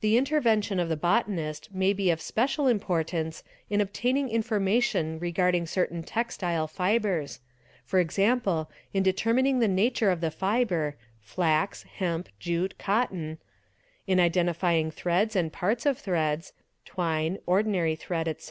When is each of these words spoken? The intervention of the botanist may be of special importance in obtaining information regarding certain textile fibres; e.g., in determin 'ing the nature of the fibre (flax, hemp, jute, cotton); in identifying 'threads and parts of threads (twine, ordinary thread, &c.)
The 0.00 0.16
intervention 0.16 0.78
of 0.78 0.88
the 0.88 0.96
botanist 0.96 1.74
may 1.74 1.92
be 1.92 2.08
of 2.10 2.20
special 2.20 2.68
importance 2.68 3.42
in 3.68 3.80
obtaining 3.80 4.28
information 4.28 5.18
regarding 5.18 5.66
certain 5.66 6.04
textile 6.04 6.68
fibres; 6.68 7.40
e.g., 7.92 8.22
in 8.22 9.02
determin 9.02 9.46
'ing 9.48 9.58
the 9.58 9.66
nature 9.66 10.12
of 10.12 10.20
the 10.20 10.30
fibre 10.30 10.96
(flax, 11.20 11.82
hemp, 11.82 12.28
jute, 12.38 12.78
cotton); 12.78 13.38
in 14.06 14.20
identifying 14.20 14.92
'threads 14.92 15.34
and 15.34 15.52
parts 15.52 15.84
of 15.84 15.98
threads 15.98 16.52
(twine, 16.84 17.38
ordinary 17.44 17.96
thread, 17.96 18.32
&c.) 18.40 18.46